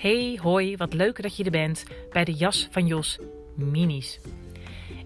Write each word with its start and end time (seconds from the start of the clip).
Hey, 0.00 0.38
hoi, 0.42 0.76
wat 0.76 0.92
leuk 0.92 1.22
dat 1.22 1.36
je 1.36 1.44
er 1.44 1.50
bent 1.50 1.84
bij 2.12 2.24
de 2.24 2.32
Jas 2.32 2.68
van 2.70 2.86
Jos 2.86 3.18
Minis. 3.54 4.20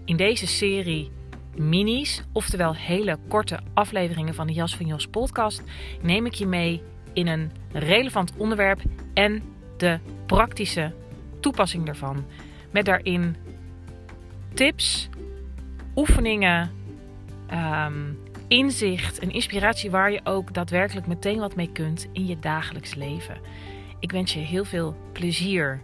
In 0.05 0.17
deze 0.17 0.47
serie 0.47 1.11
minis, 1.55 2.23
oftewel 2.31 2.75
hele 2.75 3.17
korte 3.27 3.59
afleveringen 3.73 4.33
van 4.33 4.47
de 4.47 4.53
Jas 4.53 4.75
van 4.75 4.85
Jos 4.85 5.07
podcast, 5.07 5.63
neem 6.01 6.25
ik 6.25 6.33
je 6.33 6.45
mee 6.45 6.81
in 7.13 7.27
een 7.27 7.51
relevant 7.71 8.31
onderwerp 8.37 8.81
en 9.13 9.43
de 9.77 9.99
praktische 10.25 10.93
toepassing 11.39 11.85
daarvan. 11.85 12.25
Met 12.71 12.85
daarin 12.85 13.35
tips, 14.53 15.09
oefeningen, 15.95 16.71
ehm, 17.47 18.13
inzicht 18.47 19.19
en 19.19 19.31
inspiratie 19.31 19.91
waar 19.91 20.11
je 20.11 20.21
ook 20.23 20.53
daadwerkelijk 20.53 21.07
meteen 21.07 21.39
wat 21.39 21.55
mee 21.55 21.71
kunt 21.71 22.07
in 22.11 22.25
je 22.25 22.39
dagelijks 22.39 22.93
leven. 22.93 23.37
Ik 23.99 24.11
wens 24.11 24.33
je 24.33 24.39
heel 24.39 24.65
veel 24.65 24.95
plezier, 25.11 25.81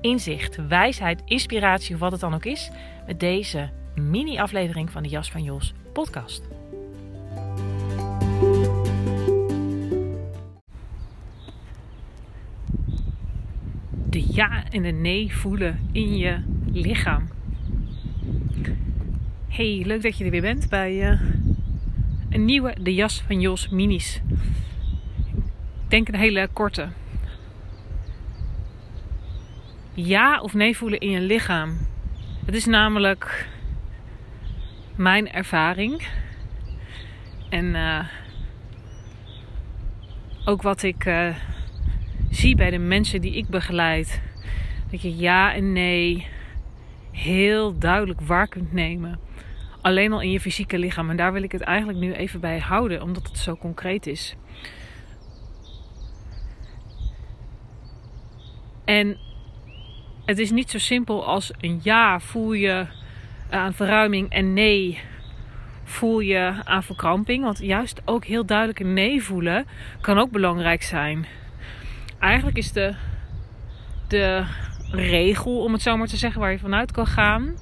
inzicht, 0.00 0.66
wijsheid, 0.68 1.22
inspiratie 1.24 1.94
of 1.94 2.00
wat 2.00 2.12
het 2.12 2.20
dan 2.20 2.34
ook 2.34 2.44
is 2.44 2.70
met 3.06 3.20
deze 3.20 3.70
mini-aflevering 3.94 4.90
van 4.90 5.02
de 5.02 5.08
Jas 5.08 5.30
van 5.30 5.42
Jos 5.42 5.74
podcast. 5.92 6.42
De 14.08 14.32
ja 14.32 14.64
en 14.70 14.82
de 14.82 14.90
nee 14.90 15.36
voelen 15.36 15.88
in 15.92 16.16
je 16.16 16.42
lichaam. 16.72 17.28
Hey, 19.48 19.82
leuk 19.86 20.02
dat 20.02 20.18
je 20.18 20.24
er 20.24 20.30
weer 20.30 20.40
bent 20.40 20.68
bij 20.68 21.12
uh, 21.12 21.20
een 22.30 22.44
nieuwe 22.44 22.74
De 22.80 22.94
Jas 22.94 23.22
van 23.26 23.40
Jos 23.40 23.68
minis. 23.68 24.20
Ik 25.84 25.88
denk 25.88 26.08
een 26.08 26.14
hele 26.14 26.48
korte. 26.52 26.88
Ja 29.94 30.40
of 30.40 30.54
nee 30.54 30.76
voelen 30.76 30.98
in 30.98 31.10
je 31.10 31.20
lichaam. 31.20 31.76
Het 32.44 32.54
is 32.54 32.66
namelijk 32.66 33.48
mijn 34.96 35.32
ervaring. 35.32 36.08
En 37.48 37.64
uh, 37.64 38.08
ook 40.44 40.62
wat 40.62 40.82
ik 40.82 41.04
uh, 41.04 41.36
zie 42.30 42.56
bij 42.56 42.70
de 42.70 42.78
mensen 42.78 43.20
die 43.20 43.36
ik 43.36 43.48
begeleid. 43.48 44.22
Dat 44.90 45.02
je 45.02 45.16
ja 45.16 45.54
en 45.54 45.72
nee 45.72 46.26
heel 47.10 47.78
duidelijk 47.78 48.20
waar 48.20 48.48
kunt 48.48 48.72
nemen. 48.72 49.20
Alleen 49.80 50.12
al 50.12 50.20
in 50.20 50.30
je 50.30 50.40
fysieke 50.40 50.78
lichaam. 50.78 51.10
En 51.10 51.16
daar 51.16 51.32
wil 51.32 51.42
ik 51.42 51.52
het 51.52 51.60
eigenlijk 51.60 51.98
nu 51.98 52.12
even 52.12 52.40
bij 52.40 52.58
houden, 52.58 53.02
omdat 53.02 53.26
het 53.28 53.38
zo 53.38 53.56
concreet 53.56 54.06
is. 54.06 54.36
En 58.84 59.18
het 60.24 60.38
is 60.38 60.50
niet 60.50 60.70
zo 60.70 60.78
simpel 60.78 61.26
als 61.26 61.50
een 61.60 61.80
ja 61.82 62.20
voel 62.20 62.52
je 62.52 62.86
aan 63.50 63.74
verruiming 63.74 64.30
en 64.30 64.52
nee 64.52 65.00
voel 65.84 66.20
je 66.20 66.54
aan 66.64 66.82
verkramping. 66.82 67.44
Want 67.44 67.58
juist 67.58 68.02
ook 68.04 68.24
heel 68.24 68.46
duidelijk 68.46 68.80
een 68.80 68.92
nee 68.94 69.22
voelen 69.22 69.66
kan 70.00 70.18
ook 70.18 70.30
belangrijk 70.30 70.82
zijn. 70.82 71.26
Eigenlijk 72.18 72.56
is 72.56 72.72
de, 72.72 72.94
de 74.08 74.44
regel, 74.90 75.62
om 75.62 75.72
het 75.72 75.82
zo 75.82 75.96
maar 75.96 76.06
te 76.06 76.16
zeggen, 76.16 76.40
waar 76.40 76.50
je 76.50 76.58
vanuit 76.58 76.92
kan 76.92 77.06
gaan. 77.06 77.54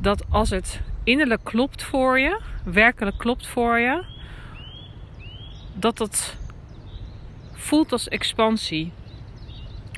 Dat 0.00 0.24
als 0.28 0.50
het 0.50 0.80
innerlijk 1.04 1.44
klopt 1.44 1.82
voor 1.82 2.18
je, 2.18 2.40
werkelijk 2.64 3.18
klopt 3.18 3.46
voor 3.46 3.78
je, 3.78 4.04
dat 5.74 5.98
het 5.98 6.36
voelt 7.52 7.92
als 7.92 8.08
expansie. 8.08 8.92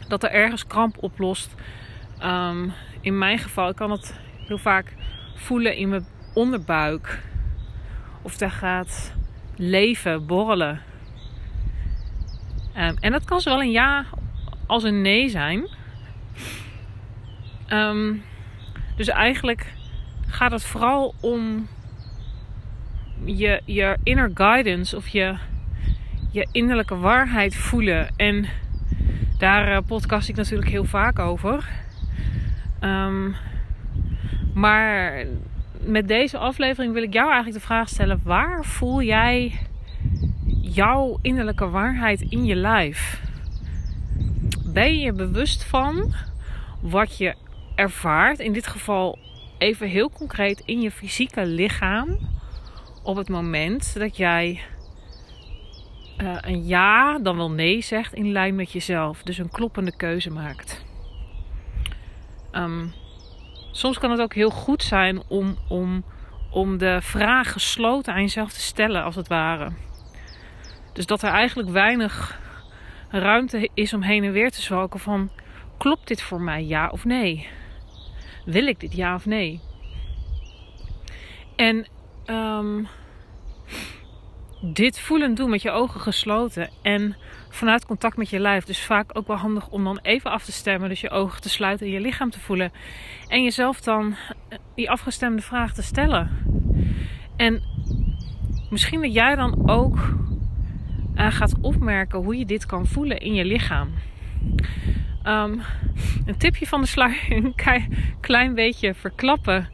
Dat 0.08 0.22
er 0.22 0.30
ergens 0.30 0.66
kramp 0.66 0.96
oplost. 1.00 1.54
Um, 2.22 2.72
in 3.00 3.18
mijn 3.18 3.38
geval, 3.38 3.68
ik 3.68 3.76
kan 3.76 3.90
het 3.90 4.20
heel 4.46 4.58
vaak 4.58 4.94
voelen 5.34 5.76
in 5.76 5.88
mijn 5.88 6.06
onderbuik. 6.34 7.22
Of 8.22 8.36
daar 8.36 8.50
gaat 8.50 9.14
leven, 9.56 10.26
borrelen. 10.26 10.80
Um, 12.76 12.96
en 13.00 13.12
dat 13.12 13.24
kan 13.24 13.40
zowel 13.40 13.62
een 13.62 13.70
ja 13.70 14.04
als 14.66 14.82
een 14.82 15.02
nee 15.02 15.28
zijn. 15.28 15.68
Um, 17.68 18.22
dus 18.96 19.08
eigenlijk 19.08 19.72
gaat 20.26 20.50
het 20.50 20.64
vooral 20.64 21.14
om 21.20 21.68
je, 23.24 23.62
je 23.64 23.96
inner 24.02 24.30
guidance 24.34 24.96
of 24.96 25.08
je, 25.08 25.36
je 26.30 26.48
innerlijke 26.52 26.96
waarheid 26.96 27.56
voelen. 27.56 28.08
En 28.16 28.46
daar 29.38 29.72
uh, 29.72 29.78
podcast 29.86 30.28
ik 30.28 30.36
natuurlijk 30.36 30.70
heel 30.70 30.84
vaak 30.84 31.18
over. 31.18 31.68
Um, 32.80 33.36
maar 34.54 35.24
met 35.80 36.08
deze 36.08 36.38
aflevering 36.38 36.92
wil 36.92 37.02
ik 37.02 37.12
jou 37.12 37.26
eigenlijk 37.26 37.60
de 37.60 37.66
vraag 37.66 37.88
stellen: 37.88 38.20
waar 38.24 38.64
voel 38.64 39.02
jij 39.02 39.60
jouw 40.60 41.18
innerlijke 41.22 41.68
waarheid 41.68 42.20
in 42.20 42.44
je 42.44 42.54
lijf? 42.54 43.20
Ben 44.64 44.98
je 44.98 45.12
bewust 45.12 45.64
van 45.64 46.14
wat 46.80 47.18
je 47.18 47.34
ervaart? 47.74 48.38
In 48.38 48.52
dit 48.52 48.66
geval 48.66 49.18
even 49.58 49.88
heel 49.88 50.10
concreet 50.10 50.62
in 50.64 50.80
je 50.80 50.90
fysieke 50.90 51.46
lichaam. 51.46 52.18
Op 53.02 53.16
het 53.16 53.28
moment 53.28 53.98
dat 53.98 54.16
jij 54.16 54.60
uh, 56.18 56.36
een 56.40 56.66
ja, 56.66 57.18
dan 57.18 57.36
wel 57.36 57.50
nee 57.50 57.80
zegt 57.80 58.14
in 58.14 58.32
lijn 58.32 58.54
met 58.54 58.72
jezelf. 58.72 59.22
Dus 59.22 59.38
een 59.38 59.50
kloppende 59.50 59.96
keuze 59.96 60.30
maakt. 60.30 60.84
Um, 62.52 62.92
soms 63.72 63.98
kan 63.98 64.10
het 64.10 64.20
ook 64.20 64.34
heel 64.34 64.50
goed 64.50 64.82
zijn 64.82 65.22
om, 65.28 65.56
om, 65.68 66.04
om 66.50 66.78
de 66.78 66.98
vraag 67.02 67.52
gesloten 67.52 68.12
aan 68.12 68.20
jezelf 68.20 68.52
te 68.52 68.60
stellen, 68.60 69.02
als 69.04 69.14
het 69.14 69.28
ware. 69.28 69.72
Dus 70.92 71.06
dat 71.06 71.22
er 71.22 71.30
eigenlijk 71.30 71.68
weinig 71.68 72.40
ruimte 73.10 73.70
is 73.74 73.92
om 73.92 74.02
heen 74.02 74.24
en 74.24 74.32
weer 74.32 74.50
te 74.50 74.62
zwalken 74.62 75.00
van... 75.00 75.30
Klopt 75.78 76.08
dit 76.08 76.22
voor 76.22 76.40
mij, 76.40 76.64
ja 76.64 76.88
of 76.88 77.04
nee? 77.04 77.48
Wil 78.44 78.66
ik 78.66 78.80
dit, 78.80 78.94
ja 78.94 79.14
of 79.14 79.26
nee? 79.26 79.60
En 81.56 81.86
um, 82.26 82.88
dit 84.60 85.00
voelen 85.00 85.34
doen 85.34 85.50
met 85.50 85.62
je 85.62 85.70
ogen 85.70 86.00
gesloten 86.00 86.70
en 86.82 87.16
vanuit 87.48 87.86
contact 87.86 88.16
met 88.16 88.30
je 88.30 88.38
lijf. 88.38 88.64
Dus 88.64 88.84
vaak 88.84 89.18
ook 89.18 89.26
wel 89.26 89.36
handig 89.36 89.68
om 89.68 89.84
dan 89.84 89.98
even 90.02 90.30
af 90.30 90.44
te 90.44 90.52
stemmen. 90.52 90.88
Dus 90.88 91.00
je 91.00 91.10
ogen 91.10 91.40
te 91.40 91.48
sluiten 91.48 91.86
en 91.86 91.92
je 91.92 92.00
lichaam 92.00 92.30
te 92.30 92.40
voelen. 92.40 92.72
En 93.28 93.42
jezelf 93.42 93.80
dan 93.80 94.14
die 94.74 94.90
afgestemde 94.90 95.42
vraag 95.42 95.74
te 95.74 95.82
stellen. 95.82 96.30
En 97.36 97.62
misschien 98.70 99.00
dat 99.00 99.12
jij 99.12 99.34
dan 99.34 99.68
ook 99.70 99.96
uh, 101.16 101.32
gaat 101.32 101.54
opmerken 101.60 102.18
hoe 102.18 102.36
je 102.36 102.46
dit 102.46 102.66
kan 102.66 102.86
voelen 102.86 103.20
in 103.20 103.34
je 103.34 103.44
lichaam. 103.44 103.90
Um, 105.24 105.62
een 106.26 106.36
tipje 106.38 106.66
van 106.66 106.80
de 106.80 106.86
sluier, 106.86 107.32
een 107.32 107.54
klein 108.20 108.54
beetje 108.54 108.94
verklappen. 108.94 109.68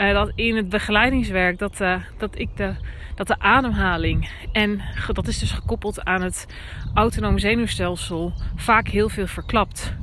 Uh, 0.00 0.12
dat 0.12 0.32
in 0.34 0.56
het 0.56 0.68
begeleidingswerk 0.68 1.58
dat, 1.58 1.80
uh, 1.80 1.94
dat 2.18 2.38
ik 2.38 2.56
de 2.56 2.74
dat 3.14 3.26
de 3.26 3.38
ademhaling, 3.38 4.30
en 4.52 4.80
dat 5.12 5.28
is 5.28 5.38
dus 5.38 5.52
gekoppeld 5.52 6.04
aan 6.04 6.22
het 6.22 6.46
autonome 6.94 7.38
zenuwstelsel, 7.38 8.32
vaak 8.56 8.88
heel 8.88 9.08
veel 9.08 9.26
verklapt. 9.26 9.94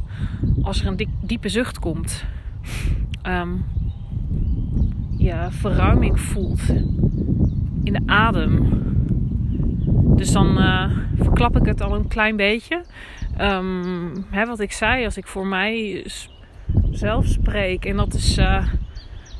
Als 0.62 0.81
er 0.81 0.88
een 0.88 1.09
diepe 1.22 1.50
zucht 1.50 1.80
komt, 1.80 2.25
um, 3.24 3.66
je 5.18 5.47
verruiming 5.50 6.19
voelt 6.19 6.69
in 7.84 7.94
de 7.94 8.02
adem. 8.06 8.84
Dus 10.16 10.32
dan 10.32 10.58
uh, 10.58 10.91
verklap 11.20 11.58
ik 11.58 11.66
het 11.66 11.82
al 11.82 11.96
een 11.96 12.08
klein 12.08 12.35
beetje. 12.35 12.84
Um, 13.41 14.26
hè, 14.29 14.46
wat 14.46 14.59
ik 14.59 14.72
zei, 14.72 15.05
als 15.05 15.17
ik 15.17 15.28
voor 15.28 15.47
mij 15.47 16.05
zelf 16.91 17.26
spreek, 17.26 17.85
en 17.85 17.96
dat 17.96 18.14
is. 18.14 18.40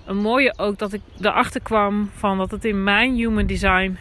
Een 0.08 0.18
mooie 0.18 0.54
ook 0.58 0.78
dat 0.78 0.94
ik 0.94 1.02
erachter 1.22 1.62
kwam 1.62 2.10
van 2.14 2.38
dat 2.38 2.52
het 2.52 2.66
in 2.66 2.84
mijn 2.84 3.16
human 3.16 3.46
design 3.46 3.98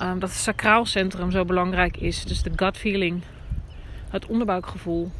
um, 0.00 0.18
dat 0.18 0.28
het 0.28 0.38
sacraal 0.38 0.86
centrum 0.86 1.30
zo 1.30 1.44
belangrijk 1.44 1.96
is. 1.96 2.24
Dus 2.24 2.42
de 2.42 2.52
gut 2.56 2.76
feeling, 2.76 3.22
het 4.10 4.26
onderbuikgevoel. 4.26 5.10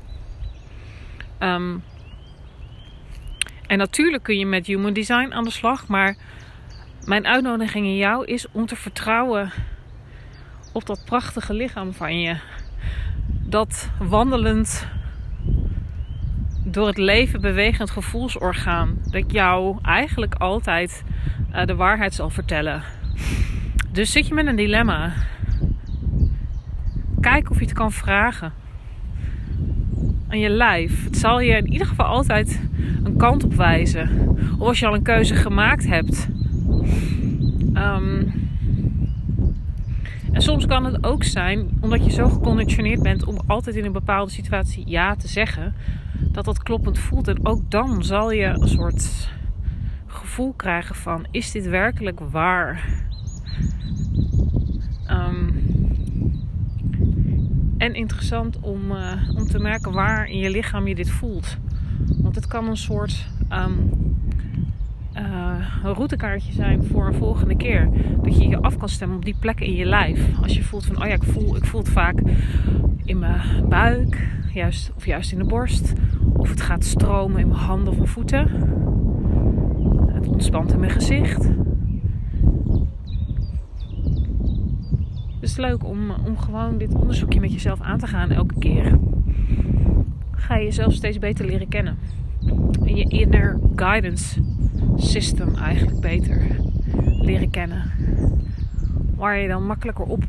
Um, 1.39 1.83
en 3.67 3.79
natuurlijk 3.79 4.23
kun 4.23 4.39
je 4.39 4.47
met 4.47 4.67
human 4.67 4.93
design 4.93 5.33
aan 5.33 5.45
de 5.45 5.51
slag, 5.51 5.89
maar 5.89 6.17
mijn 7.05 7.27
uitnodiging 7.27 7.87
in 7.87 7.97
jou 7.97 8.25
is 8.25 8.47
om 8.53 8.67
te 8.67 8.77
vertrouwen 8.77 9.53
op 10.73 10.87
dat 10.87 11.05
prachtige 11.05 11.55
lichaam 11.55 11.93
van 11.93 12.21
je. 12.21 12.37
Dat 13.27 13.91
wandelend 13.99 14.87
door 16.71 16.87
het 16.87 16.99
leven 16.99 17.41
bewegend 17.41 17.91
gevoelsorgaan. 17.91 18.99
Dat 19.11 19.33
jou 19.33 19.79
eigenlijk 19.83 20.35
altijd 20.35 21.05
uh, 21.55 21.65
de 21.65 21.75
waarheid 21.75 22.15
zal 22.15 22.31
vertellen. 22.31 22.83
Dus 23.93 24.13
zit 24.13 24.27
je 24.27 24.35
met 24.35 24.47
een 24.47 24.57
dilemma. 24.57 25.13
Kijk 27.21 27.51
of 27.51 27.59
je 27.59 27.65
het 27.65 27.75
kan 27.75 27.93
vragen. 27.93 28.53
aan 30.29 30.39
je 30.39 30.49
lijf. 30.49 31.05
Het 31.05 31.17
zal 31.17 31.41
je 31.41 31.57
in 31.57 31.73
ieder 31.73 31.87
geval 31.87 32.07
altijd 32.07 32.61
een 33.05 33.17
kant 33.17 33.45
op 33.45 33.55
wijzen. 33.55 34.37
Of 34.59 34.69
als 34.69 34.79
je 34.79 34.87
al 34.87 34.95
een 34.95 35.03
keuze 35.03 35.35
gemaakt 35.35 35.87
hebt. 35.87 36.29
Ehm, 37.75 38.23
en 40.33 40.43
soms 40.43 40.67
kan 40.67 40.85
het 40.85 41.05
ook 41.05 41.25
zijn, 41.25 41.69
omdat 41.81 42.05
je 42.05 42.11
zo 42.11 42.29
geconditioneerd 42.29 43.03
bent 43.03 43.25
om 43.25 43.39
altijd 43.47 43.77
in 43.77 43.85
een 43.85 43.93
bepaalde 43.93 44.31
situatie 44.31 44.83
ja 44.87 45.17
te 45.17 45.29
zeggen, 45.29 45.75
dat 46.31 46.45
dat 46.45 46.63
kloppend 46.63 46.99
voelt. 46.99 47.29
En 47.29 47.47
ook 47.47 47.71
dan 47.71 48.05
zal 48.05 48.33
je 48.33 48.45
een 48.45 48.69
soort 48.69 49.29
gevoel 50.07 50.53
krijgen 50.53 50.95
van: 50.95 51.27
is 51.31 51.51
dit 51.51 51.69
werkelijk 51.69 52.21
waar? 52.21 52.85
Ehm, 55.07 55.49
en 57.79 57.95
interessant 57.95 58.61
om, 58.61 58.91
uh, 58.91 59.13
om 59.37 59.47
te 59.47 59.59
merken 59.59 59.93
waar 59.93 60.27
in 60.27 60.39
je 60.39 60.51
lichaam 60.51 60.87
je 60.87 60.95
dit 60.95 61.11
voelt. 61.11 61.57
Want 62.23 62.35
het 62.35 62.47
kan 62.47 62.69
een 62.69 62.77
soort 62.77 63.27
um, 63.53 63.91
uh, 65.17 65.67
routekaartje 65.83 66.53
zijn 66.53 66.85
voor 66.85 67.07
een 67.07 67.15
volgende 67.15 67.57
keer. 67.57 67.91
Dat 68.23 68.37
je 68.37 68.49
je 68.49 68.61
af 68.61 68.77
kan 68.77 68.89
stemmen 68.89 69.17
op 69.17 69.25
die 69.25 69.37
plekken 69.41 69.67
in 69.67 69.75
je 69.75 69.85
lijf. 69.85 70.21
Als 70.43 70.55
je 70.55 70.63
voelt 70.63 70.87
van, 70.87 71.03
oh 71.03 71.07
ja, 71.07 71.15
ik 71.15 71.23
voel, 71.23 71.57
ik 71.57 71.65
voel 71.65 71.81
het 71.81 71.91
vaak 71.91 72.23
in 73.05 73.19
mijn 73.19 73.69
buik. 73.69 74.29
Juist, 74.55 74.93
of 74.97 75.07
juist 75.07 75.33
in 75.33 75.39
de 75.39 75.45
borst. 75.45 75.93
Of 76.41 76.51
het 76.51 76.61
gaat 76.61 76.85
stromen 76.85 77.41
in 77.41 77.49
mijn 77.49 77.61
handen 77.61 77.89
of 77.89 77.97
mijn 77.97 78.09
voeten. 78.09 78.49
Het 80.13 80.29
ontspant 80.29 80.73
in 80.73 80.81
mijn 80.81 80.93
gezicht. 80.93 81.49
Het 85.35 85.49
is 85.49 85.57
leuk 85.57 85.85
om, 85.85 86.11
om 86.11 86.39
gewoon 86.39 86.79
dit 86.79 86.95
onderzoekje 86.95 87.41
met 87.41 87.53
jezelf 87.53 87.81
aan 87.81 87.99
te 87.99 88.07
gaan 88.07 88.31
elke 88.31 88.59
keer. 88.59 88.99
Ga 90.31 90.57
je 90.57 90.65
jezelf 90.65 90.93
steeds 90.93 91.19
beter 91.19 91.47
leren 91.47 91.69
kennen. 91.69 91.99
En 92.85 92.97
je 92.97 93.09
inner 93.09 93.59
guidance 93.77 94.41
system 94.97 95.55
eigenlijk 95.55 96.01
beter 96.01 96.47
leren 97.21 97.51
kennen. 97.51 97.83
Waar 99.17 99.39
je 99.39 99.49
dan 99.49 99.67
makkelijker 99.67 100.05
op 100.05 100.25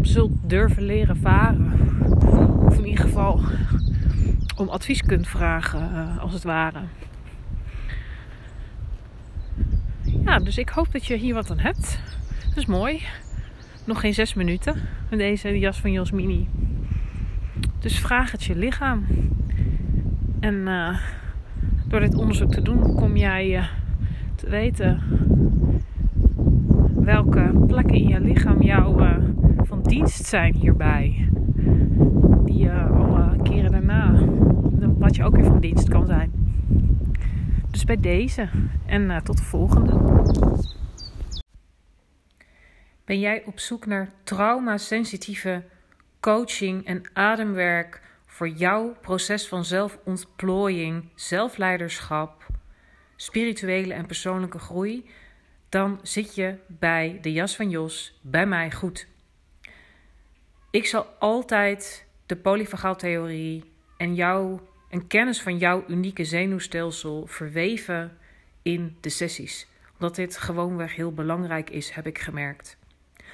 zult 0.00 0.32
durven 0.46 0.82
leren 0.82 1.16
varen. 1.16 1.72
Of 2.64 2.78
in 2.78 2.86
ieder 2.86 3.04
geval 3.04 3.40
om 4.56 4.68
advies 4.68 5.02
kunt 5.02 5.28
vragen, 5.28 5.80
eh, 5.80 6.18
als 6.18 6.32
het 6.32 6.42
ware. 6.42 6.80
Ja, 10.24 10.38
dus 10.38 10.58
ik 10.58 10.68
hoop 10.68 10.92
dat 10.92 11.06
je 11.06 11.16
hier 11.16 11.34
wat 11.34 11.50
aan 11.50 11.58
hebt. 11.58 12.00
Dat 12.48 12.56
is 12.56 12.66
mooi. 12.66 13.02
Nog 13.84 14.00
geen 14.00 14.14
zes 14.14 14.34
minuten 14.34 14.82
met 15.10 15.18
deze 15.18 15.58
jas 15.58 15.80
van 15.80 15.92
Jos 15.92 16.10
Mini. 16.10 16.48
Dus 17.78 17.98
vraag 17.98 18.32
het 18.32 18.44
je 18.44 18.56
lichaam. 18.56 19.06
En 20.40 20.54
uh, 20.54 20.98
door 21.88 22.00
dit 22.00 22.14
onderzoek 22.14 22.52
te 22.52 22.62
doen, 22.62 22.94
kom 22.94 23.16
jij 23.16 23.58
uh, 23.58 23.64
te 24.34 24.48
weten 24.48 25.02
welke 26.94 27.64
plekken 27.66 27.94
in 27.94 28.08
je 28.08 28.20
lichaam 28.20 28.62
jou 28.62 29.02
van 29.58 29.82
dienst 29.82 30.24
zijn 30.24 30.54
hierbij. 30.54 31.28
Die 32.44 32.70
je 35.16 35.24
ook 35.24 35.36
weer 35.36 35.44
van 35.44 35.60
dienst 35.60 35.88
kan 35.88 36.06
zijn. 36.06 36.32
Dus 37.70 37.84
bij 37.84 38.00
deze 38.00 38.48
en 38.86 39.22
tot 39.24 39.36
de 39.36 39.42
volgende. 39.42 40.24
Ben 43.04 43.20
jij 43.20 43.42
op 43.44 43.58
zoek 43.58 43.86
naar 43.86 44.12
trauma-sensitieve 44.24 45.64
coaching 46.20 46.86
en 46.86 47.02
ademwerk 47.12 48.02
voor 48.26 48.48
jouw 48.48 48.96
proces 49.00 49.48
van 49.48 49.64
zelfontplooiing, 49.64 51.08
zelfleiderschap, 51.14 52.46
spirituele 53.16 53.94
en 53.94 54.06
persoonlijke 54.06 54.58
groei? 54.58 55.10
Dan 55.68 55.98
zit 56.02 56.34
je 56.34 56.58
bij 56.66 57.18
de 57.20 57.32
jas 57.32 57.56
van 57.56 57.70
Jos 57.70 58.18
bij 58.22 58.46
mij 58.46 58.72
goed. 58.72 59.08
Ik 60.70 60.86
zal 60.86 61.06
altijd 61.18 62.06
de 62.26 62.36
polyfagaaltheorie 62.36 63.72
en 63.96 64.14
jou 64.14 64.60
en 64.96 65.06
kennis 65.06 65.42
van 65.42 65.58
jouw 65.58 65.84
unieke 65.88 66.24
zenuwstelsel 66.24 67.26
verweven 67.26 68.18
in 68.62 68.96
de 69.00 69.08
sessies. 69.08 69.66
Omdat 69.92 70.14
dit 70.14 70.36
gewoonweg 70.36 70.94
heel 70.94 71.12
belangrijk 71.12 71.70
is, 71.70 71.90
heb 71.90 72.06
ik 72.06 72.18
gemerkt 72.18 72.78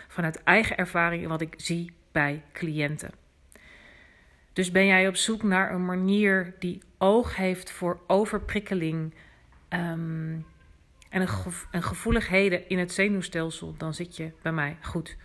vanuit 0.09 0.43
eigen 0.43 0.76
ervaring 0.76 1.23
en 1.23 1.29
wat 1.29 1.41
ik 1.41 1.55
zie 1.56 1.93
bij 2.12 2.43
cliënten. 2.53 3.11
Dus 4.53 4.70
ben 4.70 4.87
jij 4.87 5.09
op 5.09 5.17
zoek 5.17 5.43
naar 5.43 5.75
een 5.75 5.85
manier 5.85 6.55
die 6.59 6.82
oog 6.99 7.37
heeft 7.37 7.70
voor 7.70 8.00
overprikkeling 8.06 9.15
um, 9.69 10.47
en, 11.08 11.29
een 11.70 11.82
gevoeligheden 11.82 12.69
in 12.69 12.79
het 12.79 12.93
zenuwstelsel, 12.93 13.75
dan 13.79 13.94
zit 13.94 14.17
je 14.17 14.31
bij 14.43 14.53
mij 14.53 14.76
goed. 14.81 15.17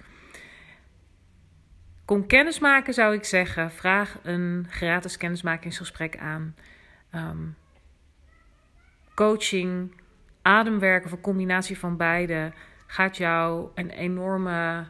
Kom 2.08 2.28
kennismaken 2.28 2.94
zou 2.94 3.16
ik 3.16 3.24
zeggen. 3.24 3.72
Vraag 3.72 4.20
een 4.24 4.66
gratis 4.70 5.18
kennismakingsgesprek 5.18 6.18
aan. 6.18 6.56
Um, 7.16 7.56
coaching, 9.14 9.92
ademwerken 10.42 11.06
of 11.06 11.12
een 11.12 11.22
combinatie 11.22 11.78
van 11.78 11.98
beide 11.98 12.52
gaat 12.86 13.18
jou 13.18 13.70
een 13.76 13.90
enorme 13.90 14.86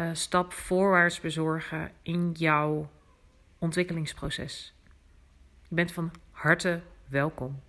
uh, 0.00 0.10
stap 0.12 0.52
voorwaarts 0.52 1.20
bezorgen 1.20 1.90
in 2.02 2.32
jouw 2.32 2.90
ontwikkelingsproces. 3.58 4.74
Je 5.68 5.74
bent 5.74 5.92
van 5.92 6.10
harte 6.30 6.80
welkom. 7.08 7.60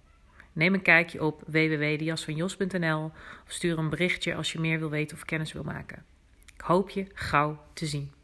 Neem 0.53 0.73
een 0.73 0.81
kijkje 0.81 1.23
op 1.23 1.43
www.diasvanjos.nl 1.47 3.03
of 3.45 3.51
stuur 3.51 3.77
een 3.77 3.89
berichtje 3.89 4.35
als 4.35 4.51
je 4.51 4.59
meer 4.59 4.79
wil 4.79 4.89
weten 4.89 5.17
of 5.17 5.25
kennis 5.25 5.53
wil 5.53 5.63
maken. 5.63 6.05
Ik 6.53 6.61
hoop 6.61 6.89
je 6.89 7.07
gauw 7.13 7.63
te 7.73 7.85
zien. 7.85 8.17